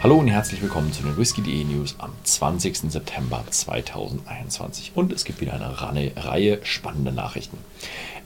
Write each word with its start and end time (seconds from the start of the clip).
Hallo 0.00 0.14
und 0.14 0.28
herzlich 0.28 0.62
willkommen 0.62 0.92
zu 0.92 1.02
den 1.02 1.16
Whisky.de 1.16 1.64
News 1.64 1.96
am 1.98 2.12
20. 2.22 2.88
September 2.88 3.42
2021. 3.50 4.92
Und 4.94 5.12
es 5.12 5.24
gibt 5.24 5.40
wieder 5.40 5.54
eine 5.54 5.74
Reihe 6.16 6.60
spannender 6.62 7.10
Nachrichten. 7.10 7.58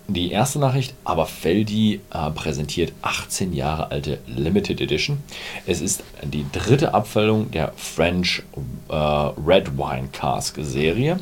Die 0.07 0.31
erste 0.33 0.59
Nachricht, 0.59 0.93
aber 1.03 1.25
Feldi 1.25 2.01
äh, 2.13 2.31
präsentiert 2.31 2.93
18 3.01 3.55
Jahre 3.55 3.91
alte 3.91 4.19
Limited 4.27 4.83
Edition. 4.83 5.23
Es 5.67 5.81
ist 5.81 6.05
die 6.23 6.45
dritte 6.53 6.93
Abfüllung 6.93 7.51
der 7.53 7.73
French 7.77 8.43
äh, 8.91 8.95
Red 8.95 9.79
Wine 9.79 10.09
Cask 10.13 10.59
Serie 10.61 11.21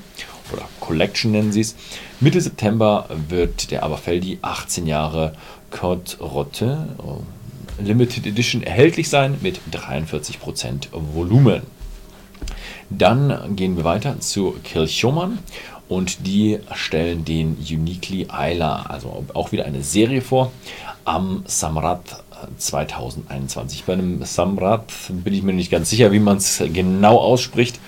oder 0.53 0.69
Collection 0.81 1.31
nennen 1.31 1.53
sie 1.53 1.61
es. 1.61 1.77
Mitte 2.19 2.41
September 2.41 3.09
wird 3.29 3.71
der 3.71 3.85
Aberfeldi 3.85 4.41
18 4.43 4.89
Jahre 4.89 5.33
Côte 5.71 6.19
Rotte 6.19 6.89
äh, 6.99 7.40
Limited 7.81 8.27
Edition 8.27 8.63
erhältlich 8.63 9.09
sein 9.09 9.37
mit 9.41 9.61
43% 9.73 10.89
Volumen. 10.93 11.63
Dann 12.91 13.55
gehen 13.57 13.77
wir 13.77 13.85
weiter 13.85 14.19
zu 14.21 14.57
Kilchoman 14.65 15.39
und 15.89 16.27
die 16.27 16.59
stellen 16.75 17.25
den 17.25 17.57
Uniquely 17.57 18.29
Isla, 18.33 18.83
also 18.83 19.25
auch 19.35 19.53
wieder 19.53 19.65
eine 19.65 19.83
Serie 19.83 20.23
vor, 20.23 20.53
am 21.05 21.43
Samrat 21.47 22.23
2021. 22.57 23.85
Bei 23.85 23.95
einem 23.95 24.25
Samrat 24.25 24.93
bin 25.09 25.35
ich 25.35 25.43
mir 25.43 25.53
nicht 25.53 25.71
ganz 25.71 25.91
sicher, 25.91 26.13
wie 26.13 26.19
man 26.19 26.39
es 26.39 26.63
genau 26.73 27.19
ausspricht. 27.19 27.79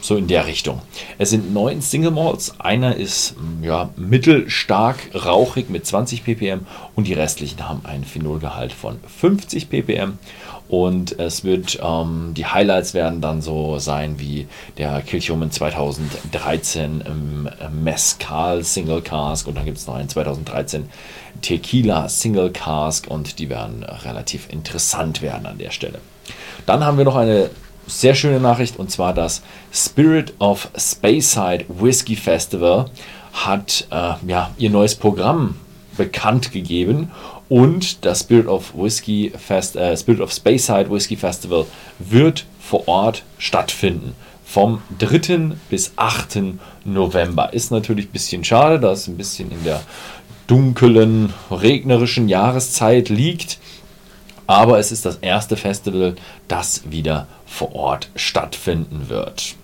So 0.00 0.16
in 0.16 0.26
der 0.26 0.46
Richtung. 0.46 0.80
Es 1.18 1.30
sind 1.30 1.52
neun 1.52 1.82
Single 1.82 2.10
Malts. 2.10 2.58
Einer 2.58 2.96
ist 2.96 3.36
hm, 3.36 3.62
ja, 3.62 3.90
mittelstark 3.96 4.96
rauchig 5.14 5.68
mit 5.68 5.86
20 5.86 6.24
ppm 6.24 6.66
und 6.94 7.06
die 7.06 7.12
restlichen 7.12 7.68
haben 7.68 7.84
einen 7.84 8.04
Phenolgehalt 8.04 8.72
von 8.72 8.98
50 9.18 9.68
ppm. 9.68 10.18
Und 10.70 11.18
es 11.18 11.42
wird, 11.42 11.80
ähm, 11.82 12.32
die 12.34 12.46
Highlights 12.46 12.94
werden 12.94 13.20
dann 13.20 13.42
so 13.42 13.80
sein 13.80 14.20
wie 14.20 14.46
der 14.78 15.00
Kilchoman 15.02 15.50
2013 15.50 17.02
im 17.04 17.48
Mescal 17.82 18.62
Single 18.62 19.02
Cask 19.02 19.48
und 19.48 19.56
dann 19.56 19.64
gibt 19.64 19.78
es 19.78 19.88
noch 19.88 19.96
einen 19.96 20.08
2013 20.08 20.88
Tequila 21.42 22.08
Single 22.08 22.50
Cask 22.52 23.08
und 23.08 23.40
die 23.40 23.48
werden 23.48 23.82
relativ 23.82 24.48
interessant 24.48 25.22
werden 25.22 25.46
an 25.46 25.58
der 25.58 25.72
Stelle. 25.72 25.98
Dann 26.66 26.84
haben 26.84 26.98
wir 26.98 27.04
noch 27.04 27.16
eine 27.16 27.50
sehr 27.90 28.14
schöne 28.14 28.40
Nachricht 28.40 28.78
und 28.78 28.90
zwar 28.90 29.12
das 29.14 29.42
Spirit 29.72 30.34
of 30.38 30.68
Speyside 30.76 31.64
Whiskey 31.68 32.16
Festival 32.16 32.86
hat 33.32 33.86
äh, 33.90 34.14
ja, 34.26 34.50
ihr 34.58 34.70
neues 34.70 34.94
Programm 34.94 35.56
bekannt 35.96 36.52
gegeben 36.52 37.10
und 37.48 38.04
das 38.04 38.20
Spirit 38.20 38.46
of 38.46 38.72
Whiskey 38.74 39.32
Fest, 39.36 39.76
äh, 39.76 39.96
Spirit 39.96 40.20
of 40.20 40.32
Speyside 40.32 40.90
Whiskey 40.90 41.16
Festival 41.16 41.66
wird 41.98 42.46
vor 42.60 42.86
Ort 42.88 43.24
stattfinden. 43.38 44.14
Vom 44.44 44.82
3. 44.98 45.52
bis 45.68 45.92
8. 45.96 46.38
November. 46.84 47.52
Ist 47.52 47.70
natürlich 47.70 48.06
ein 48.06 48.12
bisschen 48.12 48.42
schade, 48.42 48.80
da 48.80 48.92
es 48.92 49.06
ein 49.06 49.16
bisschen 49.16 49.50
in 49.52 49.62
der 49.64 49.80
dunklen, 50.48 51.32
regnerischen 51.50 52.28
Jahreszeit 52.28 53.08
liegt 53.08 53.58
aber 54.50 54.80
es 54.80 54.90
ist 54.90 55.06
das 55.06 55.18
erste 55.18 55.56
Festival, 55.56 56.16
das 56.48 56.90
wieder 56.90 57.28
vor 57.46 57.72
Ort 57.72 58.08
stattfinden 58.16 59.08
wird. 59.08 59.54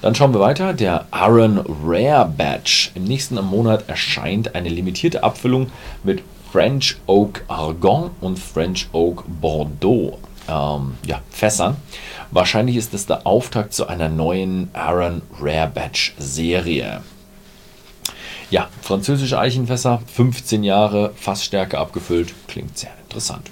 Dann 0.00 0.14
schauen 0.14 0.32
wir 0.32 0.38
weiter. 0.38 0.74
Der 0.74 1.06
Aaron 1.10 1.64
Rare 1.84 2.28
Batch. 2.28 2.92
Im 2.94 3.02
nächsten 3.02 3.34
Monat 3.44 3.88
erscheint 3.88 4.54
eine 4.54 4.68
limitierte 4.68 5.24
Abfüllung 5.24 5.72
mit 6.04 6.22
French 6.52 6.96
Oak 7.06 7.42
Argon 7.48 8.12
und 8.20 8.38
French 8.38 8.86
Oak 8.92 9.24
Bordeaux 9.26 10.18
ähm, 10.48 10.94
ja, 11.04 11.20
Fässern. 11.30 11.76
Wahrscheinlich 12.30 12.76
ist 12.76 12.94
es 12.94 13.06
der 13.06 13.26
Auftakt 13.26 13.74
zu 13.74 13.88
einer 13.88 14.08
neuen 14.08 14.70
Aaron 14.72 15.22
Rare 15.40 15.72
Batch 15.74 16.14
Serie. 16.16 17.02
Ja, 18.50 18.68
französische 18.82 19.40
Eichenfässer, 19.40 20.00
15 20.14 20.62
Jahre, 20.62 21.10
Fassstärke 21.16 21.78
abgefüllt, 21.78 22.32
klingt 22.46 22.78
sehr 22.78 22.92
interessant. 23.02 23.50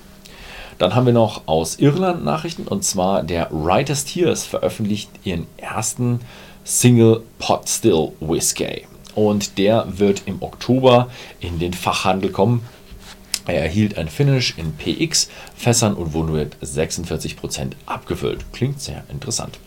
Dann 0.78 0.94
haben 0.94 1.06
wir 1.06 1.12
noch 1.12 1.42
aus 1.46 1.78
Irland 1.78 2.24
Nachrichten 2.24 2.66
und 2.66 2.84
zwar 2.84 3.22
der 3.22 3.48
Writer's 3.50 4.04
Tears 4.04 4.44
veröffentlicht 4.44 5.10
ihren 5.24 5.46
ersten 5.56 6.20
Single 6.64 7.22
Pot 7.38 7.68
Still 7.68 8.12
Whiskey. 8.20 8.86
Und 9.14 9.58
der 9.58 9.86
wird 9.98 10.22
im 10.26 10.42
Oktober 10.42 11.08
in 11.40 11.58
den 11.58 11.72
Fachhandel 11.72 12.30
kommen. 12.30 12.64
Er 13.46 13.62
erhielt 13.62 13.98
ein 13.98 14.08
Finish 14.08 14.54
in 14.56 14.72
PX 14.74 15.28
Fässern 15.54 15.94
und 15.94 16.14
wurde 16.14 16.32
mit 16.32 16.56
46% 16.56 17.72
abgefüllt. 17.86 18.44
Klingt 18.52 18.80
sehr 18.80 19.04
interessant. 19.10 19.58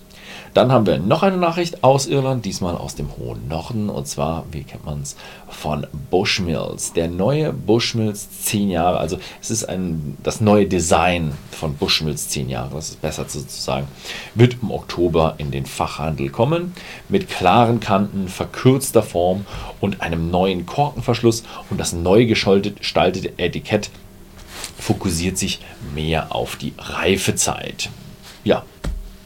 Dann 0.53 0.71
haben 0.71 0.85
wir 0.85 0.97
noch 0.97 1.23
eine 1.23 1.37
Nachricht 1.37 1.83
aus 1.83 2.07
Irland, 2.07 2.45
diesmal 2.45 2.75
aus 2.75 2.95
dem 2.95 3.15
hohen 3.17 3.47
Norden. 3.47 3.89
Und 3.89 4.07
zwar, 4.07 4.45
wie 4.51 4.63
kennt 4.63 4.85
man 4.85 5.01
es, 5.01 5.15
von 5.49 5.85
Bushmills. 6.09 6.93
Der 6.93 7.07
neue 7.07 7.53
Bushmills 7.53 8.43
10 8.43 8.69
Jahre, 8.69 8.97
also 8.97 9.19
es 9.41 9.51
ist 9.51 9.65
ein, 9.65 10.17
das 10.23 10.41
neue 10.41 10.65
Design 10.65 11.33
von 11.51 11.75
Bushmills 11.75 12.29
10 12.29 12.49
Jahre, 12.49 12.75
das 12.75 12.89
ist 12.89 13.01
besser 13.01 13.27
zu 13.27 13.39
sagen, 13.47 13.87
wird 14.35 14.57
im 14.61 14.71
Oktober 14.71 15.35
in 15.37 15.51
den 15.51 15.65
Fachhandel 15.65 16.29
kommen. 16.29 16.73
Mit 17.09 17.29
klaren 17.29 17.79
Kanten, 17.79 18.27
verkürzter 18.27 19.03
Form 19.03 19.45
und 19.79 20.01
einem 20.01 20.31
neuen 20.31 20.65
Korkenverschluss. 20.65 21.43
Und 21.69 21.79
das 21.79 21.93
neu 21.93 22.25
gestaltete 22.25 23.37
Etikett 23.37 23.89
fokussiert 24.79 25.37
sich 25.37 25.59
mehr 25.93 26.33
auf 26.35 26.55
die 26.55 26.73
Reifezeit. 26.77 27.89
Ja, 28.43 28.63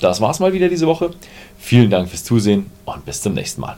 das 0.02 0.22
war's 0.22 0.40
mal 0.40 0.54
wieder 0.54 0.70
diese 0.70 0.88
Woche. 0.88 1.12
Vielen 1.58 1.90
Dank 1.90 2.10
fürs 2.10 2.24
Zusehen 2.24 2.68
und 2.86 3.06
bis 3.06 3.22
zum 3.22 3.34
nächsten 3.34 3.62
Mal. 3.62 3.78